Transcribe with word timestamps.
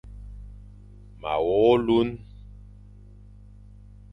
Ma 1.21 1.33
wogh 1.45 1.67
olune. 1.73 2.13